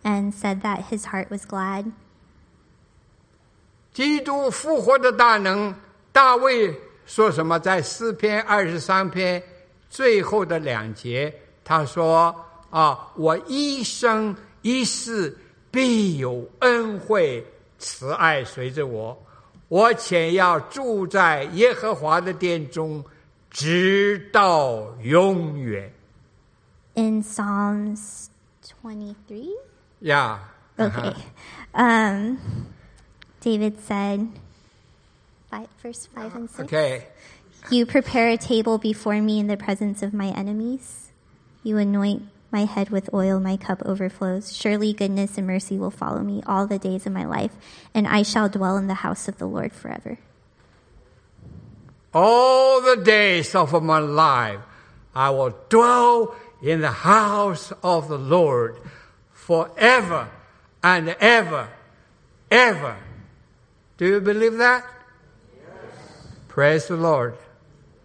[0.03, 1.91] and said that his heart was glad.
[3.93, 5.73] 基督复活的大能，
[6.11, 6.73] 大卫
[7.05, 7.59] 说什么？
[7.59, 9.41] 在诗篇二十三篇
[9.89, 15.37] 最后的两节，他说：“啊，我一生一世
[15.69, 17.45] 必有恩惠
[17.77, 19.15] 慈爱随着我，
[19.67, 23.03] 我且要住在耶和华的殿中，
[23.51, 25.93] 直到永远。
[26.95, 28.27] In Psalms
[28.81, 29.66] 23? ”
[30.00, 30.38] 呀
[30.78, 31.14] ，Okay.
[31.74, 32.38] Um,
[33.40, 34.28] David said,
[35.50, 36.60] five, verse 5 and 6.
[36.60, 41.10] OK，You prepare a table before me in the presence of my enemies.
[41.62, 44.56] You anoint my head with oil, my cup overflows.
[44.56, 47.52] Surely goodness and mercy will follow me all the days of my life,
[47.92, 50.18] and I shall dwell in the house of the Lord forever.
[52.14, 54.60] All the days of my life,
[55.14, 58.76] I will dwell in the house of the Lord
[59.48, 60.28] forever
[60.84, 61.70] and ever,
[62.50, 62.98] ever.
[63.96, 64.84] Do you believe that?
[65.56, 66.26] Yes.
[66.48, 67.38] Praise the Lord.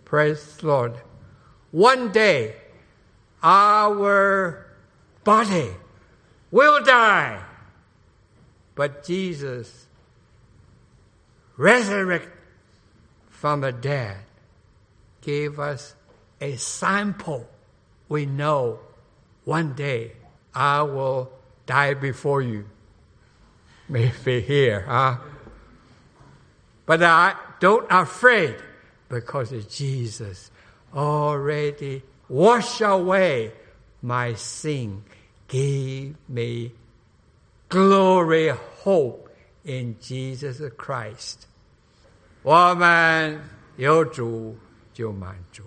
[0.06, 0.94] Praise the Lord.
[1.72, 2.56] One day,
[3.44, 4.68] our
[5.26, 5.72] body
[6.50, 7.44] will die,
[8.74, 9.88] but Jesus
[11.58, 12.32] resurrected
[13.30, 14.16] from the dead
[15.20, 15.94] gave us
[16.40, 17.50] a sample.
[18.08, 18.80] We know
[19.44, 20.14] one day
[20.55, 21.31] I will
[21.67, 22.65] die before you.
[23.89, 25.19] Maybe here, huh?
[26.85, 28.57] But I don't afraid
[29.09, 30.51] because Jesus
[30.95, 33.53] already washed away
[34.03, 35.03] my sin,
[35.49, 36.73] gave me
[37.69, 38.49] glory,
[38.83, 39.29] hope
[39.65, 41.47] in Jesus Christ.
[42.43, 43.41] 我们
[43.77, 44.57] 有主
[44.95, 45.63] 就满足，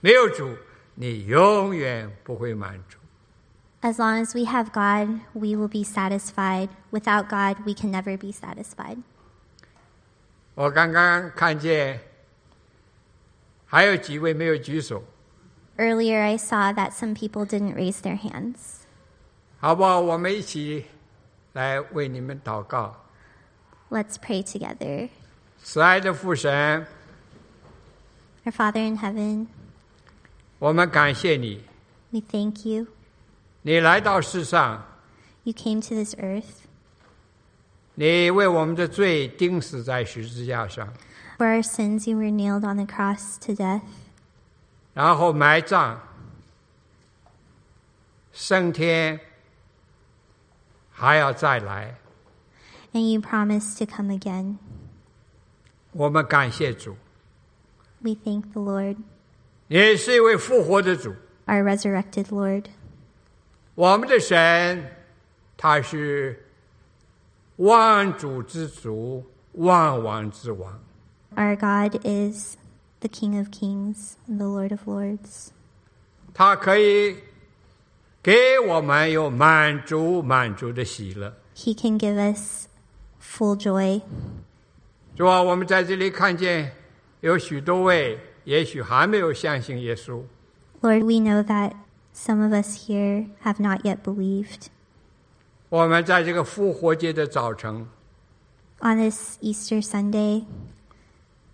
[0.00, 0.56] 没有主，
[0.94, 2.98] 你永远不会满足。
[3.86, 6.68] As long as we have God, we will be satisfied.
[6.92, 9.02] Without God, we can never be satisfied.
[10.54, 12.00] 我刚刚看见
[13.66, 15.02] 还有几位没有举手，
[15.78, 18.82] Earlier, I saw that some people didn't raise their hands.
[19.58, 19.98] 好不好？
[19.98, 20.84] 我们一起
[21.54, 22.94] 来为你们祷告。
[23.90, 25.08] Let's pray together.
[25.62, 26.86] 慈爱的父神，
[28.44, 29.46] Our Father in heaven,
[30.58, 31.64] 我们感谢你，
[32.10, 32.86] we thank you.
[33.67, 34.81] 你来到世上
[35.43, 36.63] ，You came to this earth.
[37.95, 40.87] 你为我们的罪钉死在十字架上
[41.37, 43.81] ，For our sins, you were nailed on the cross to death.
[44.93, 45.99] 然后埋葬，
[48.31, 49.19] 升天，
[50.89, 51.97] 还要再来。
[52.93, 54.59] And you promised to come again.
[55.91, 56.95] 我们感谢主
[57.99, 58.95] ，We thank the Lord,
[59.67, 61.13] 你是一位复活的主。
[61.47, 62.67] our resurrected Lord.
[63.76, 64.84] 我们的神，
[65.56, 66.46] 他是
[67.56, 70.78] 万主之主，万王之王。
[71.36, 72.56] Our God is
[73.00, 75.48] the King of kings and the Lord of lords.
[76.34, 77.16] 他可以
[78.22, 81.34] 给我们有满足、满足的喜乐。
[81.54, 82.66] He can give us
[83.20, 84.02] full joy.
[85.16, 86.72] 主啊，我们在这里看见
[87.20, 90.22] 有许多位，也许还没有相信耶稣。
[90.80, 91.74] Lord, we know that
[92.16, 94.66] some of us here have not yet believed.
[95.68, 97.86] 我们在这个复活节的早晨，
[98.80, 100.44] On this Easter Sunday,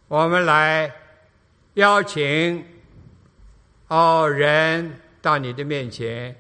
[0.09, 0.93] 我们来
[1.75, 2.65] 邀请
[3.89, 6.37] 哦人到你的面前，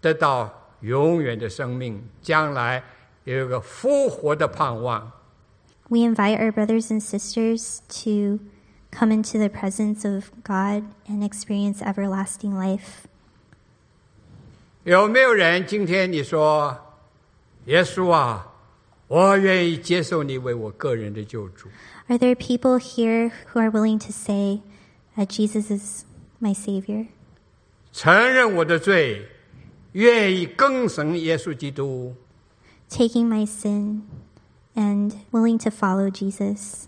[0.00, 2.82] 得到永远的生命，将来
[3.24, 5.12] 有一个复活的盼望。
[5.90, 8.38] we invite our brothers and sisters to
[8.92, 13.08] come into the presence of God and experience everlasting life.
[14.84, 16.76] 有没有人今天你说，
[17.66, 18.46] 耶稣啊，
[19.08, 21.68] 我愿意接受你为我个人的救主？
[22.08, 24.62] Are there people here who are willing to say
[25.16, 26.04] that Jesus is
[26.40, 27.06] my Savior?
[27.92, 29.28] 承认我的罪，
[29.92, 32.14] 愿意跟随耶稣基督，
[32.88, 34.02] Taking my sin
[34.74, 36.86] and willing to follow Jesus.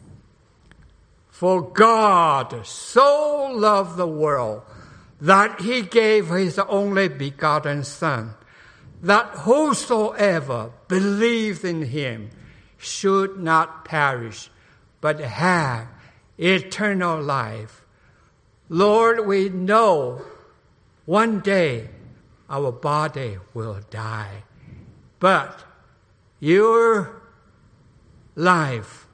[1.30, 4.62] For God so loved the world
[5.19, 8.35] that he gave his only begotten Son,
[9.01, 12.29] that whosoever believes in him
[12.77, 14.49] should not perish,
[15.01, 15.87] but have
[16.37, 17.83] eternal life.
[18.69, 20.21] Lord, we know
[21.05, 21.89] one day
[22.49, 24.43] our body will die,
[25.19, 25.63] but
[26.39, 27.21] your
[28.35, 29.07] life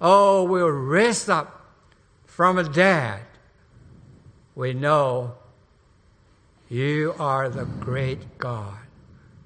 [0.00, 1.66] oh, will raise up
[2.24, 3.22] from the dead.
[4.56, 5.34] We know
[6.68, 8.78] you are the great God.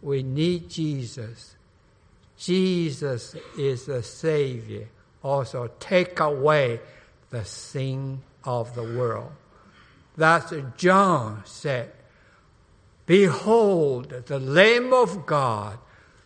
[0.00, 1.56] We need Jesus.
[2.38, 4.88] Jesus is the Savior.
[5.22, 6.80] Also, take away
[7.28, 9.32] the sin of the world.
[10.16, 11.92] That's John said.
[13.04, 15.78] Behold, the Lamb of God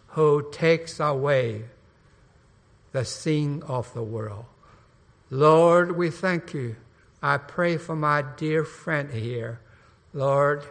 [0.09, 1.65] who takes away
[2.93, 4.45] the sin of the world.
[5.31, 6.77] Lord, we thank you.
[7.25, 9.59] I pray for my dear friend here.
[10.13, 10.63] Lord,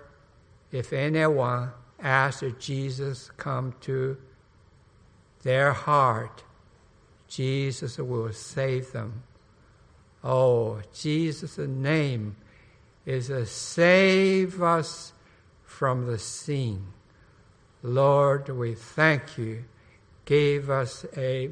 [0.72, 4.18] if anyone asks Jesus come to
[5.41, 6.43] their heart,
[7.28, 9.24] Jesus will save them.
[10.24, 12.36] Oh, Jesus' name
[13.04, 15.14] is to save us
[15.64, 16.86] from the sin.
[17.82, 19.66] Lord, we thank you.
[20.26, 21.49] Give us a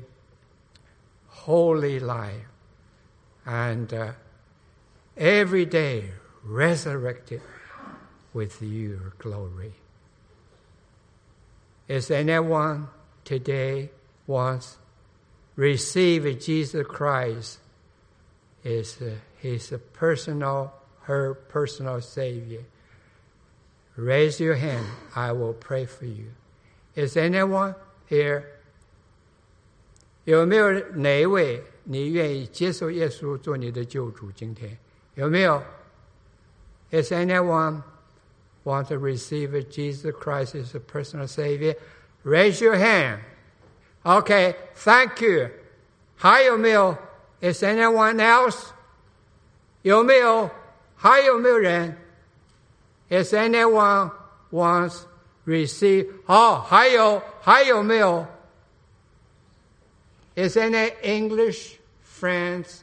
[1.28, 2.45] holy life
[3.47, 4.12] and uh,
[5.17, 6.11] every day
[6.45, 7.41] resurrected
[8.33, 9.73] with your glory.
[11.89, 12.89] Is anyone
[13.25, 13.91] today
[14.27, 14.77] wants
[15.57, 17.59] receive Jesus Christ
[18.64, 22.64] is uh, his personal, her personal Savior?
[23.97, 24.85] Raise your hand.
[25.14, 26.33] I will pray for you.
[26.95, 27.75] Is anyone
[28.09, 28.45] here?
[30.25, 34.33] 有没有哪一位你愿意接受耶稣做你的救主？
[34.33, 34.77] 今天
[35.14, 35.62] 有没有？
[36.91, 37.83] Is anyone
[38.64, 41.75] want to receive Jesus Christ as a personal Savior?
[42.25, 43.21] Raise your hand.
[44.05, 45.51] Okay, thank you.
[46.17, 46.97] 还有没有？
[47.41, 48.69] Is anyone else?
[49.83, 50.51] 有没有？
[50.97, 51.97] 还有没有人？
[53.09, 54.11] Is anyone
[54.51, 55.03] wants
[55.47, 56.09] receive?
[56.27, 58.27] 哦，还有还有没有？
[60.37, 62.81] Is any English friends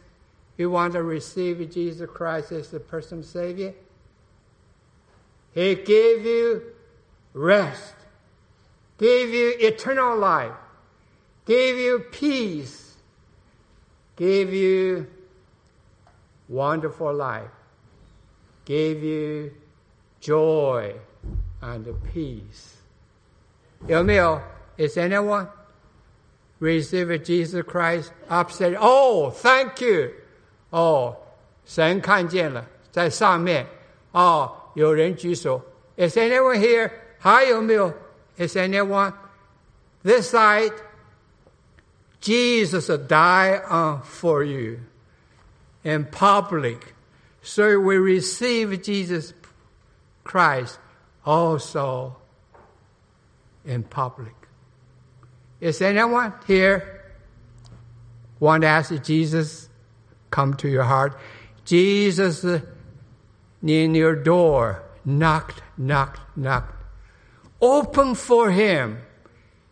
[0.58, 3.74] who want to receive Jesus Christ as the personal Savior?
[5.54, 6.64] He gave you
[7.34, 7.96] rest,
[8.98, 10.54] gave you eternal life,
[11.46, 12.96] gave you peace,
[14.16, 15.08] gave you
[16.48, 17.50] wonderful life,
[18.66, 19.52] gave you
[20.20, 20.96] joy
[21.62, 22.78] and peace.
[23.88, 24.42] 有没有?
[24.78, 25.48] Is anyone
[26.60, 28.76] receive Jesus Christ upset?
[28.80, 30.17] Oh, thank you.
[30.70, 31.16] 哦，
[31.66, 33.66] 神看见了，在上面。
[34.12, 35.62] 哦，有人举手。
[35.96, 36.92] Is anyone here?
[37.20, 37.94] 还有没有？
[38.38, 39.14] Is anyone?
[40.04, 40.74] This side.
[42.20, 44.80] Jesus died on for you
[45.84, 46.94] in public.
[47.42, 49.34] So we receive Jesus
[50.24, 50.80] Christ
[51.26, 52.16] also
[53.66, 54.34] in public.
[55.60, 57.02] Is anyone here
[58.40, 59.67] want to ask Jesus
[60.32, 61.14] come to your heart?
[61.66, 62.44] Jesus
[63.62, 66.74] in your door knocked, knocked, knocked.
[67.62, 68.98] Open for him.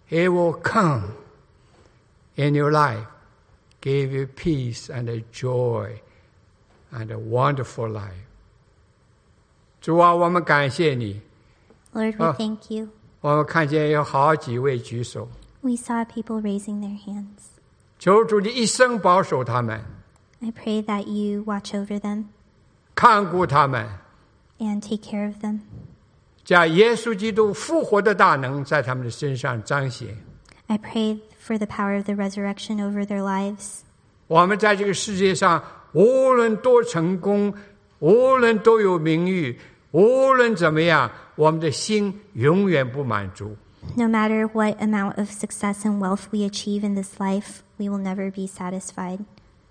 [0.05, 1.14] He will come
[2.36, 3.05] in your life,
[3.82, 6.01] give you peace and a joy
[6.91, 8.28] and a wonderful life.
[9.82, 11.22] 主啊，我们感谢你。
[11.93, 12.36] Lord, we Oh.
[12.38, 12.89] thank you.
[13.22, 15.28] 我们看见有好几位举手，
[15.62, 17.59] We saw people raising their hands.
[17.99, 19.84] 求主你一生保守他们，
[20.45, 22.26] I pray that you watch over them
[22.95, 23.88] 看顾他们，
[24.59, 25.59] and take care of them.
[26.43, 30.18] 将耶稣基督复活的大能在他们的身上彰显。
[30.68, 33.82] I pray for the power of the resurrection over their lives.
[34.28, 37.53] 我们在这个世界上，无论多成功，
[37.99, 39.59] 无论多有名誉，
[39.91, 43.55] 无论怎么样，我们的心永远不满足。
[43.95, 48.01] No matter what amount of success and wealth we achieve in this life, we will
[48.01, 49.20] never be satisfied.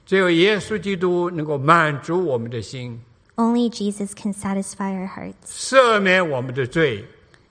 [0.07, 3.01] 只有耶稣基督能够满足我们的心，
[3.37, 7.05] Only Jesus can satisfy our hearts 赦免我们的罪。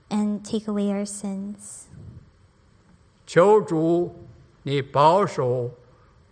[0.09, 1.83] and take away our sins.
[3.25, 4.13] 求主，
[4.63, 5.69] 你保守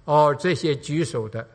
[0.06, 1.48] 哦这些举手的，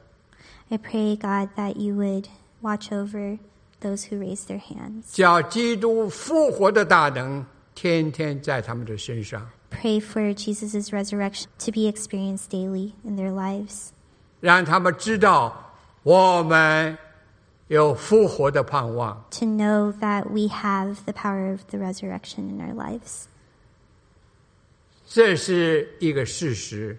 [0.69, 2.27] I pray, God, that you would
[2.61, 3.39] watch over
[3.81, 5.13] those who raise their hands.
[5.13, 7.45] 叫基督复活的大能
[7.75, 13.89] 天天在他们的身上， Pray for Jesus' resurrection to be experienced daily in their lives.
[14.40, 15.74] 让他们知道
[16.04, 16.98] 我们
[17.68, 19.26] 有复活的盼望。
[19.32, 23.26] To know that we have the power of the resurrection in our lives.
[25.08, 26.98] 这是一个事实。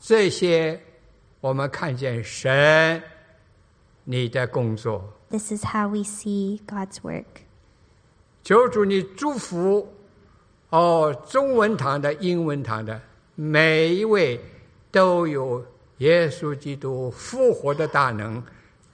[0.00, 0.80] 这些
[1.40, 3.02] 我们看见神
[4.04, 7.24] 你的工作，This is how we see God's work.
[8.42, 9.92] 求主你祝福
[10.70, 13.00] 哦，中文堂的、英文堂的
[13.34, 14.40] 每一位
[14.90, 15.64] 都有
[15.98, 18.42] 耶稣基督复活的大能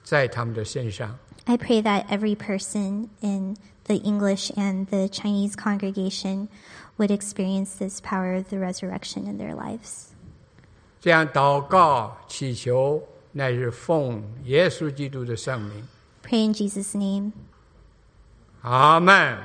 [0.03, 1.17] 在他们的身上。
[1.45, 6.49] I pray that every person in the English and the Chinese congregation
[6.97, 10.07] would experience this power of the resurrection in their lives.
[10.99, 15.87] 这样祷告祈求，乃是奉耶稣基督的圣名。
[16.23, 17.31] Pray in Jesus' name.
[18.61, 19.37] 阿门。